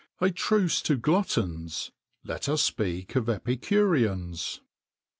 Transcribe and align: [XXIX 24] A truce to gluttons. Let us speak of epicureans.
[XXIX 0.15 0.17
24] 0.17 0.27
A 0.27 0.31
truce 0.31 0.81
to 0.81 0.95
gluttons. 0.97 1.91
Let 2.23 2.49
us 2.49 2.63
speak 2.63 3.15
of 3.15 3.29
epicureans. 3.29 4.61